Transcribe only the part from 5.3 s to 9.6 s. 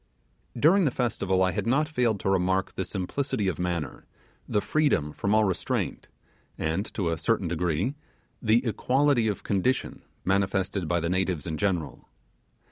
all restraint, and, to certain degree, the equality of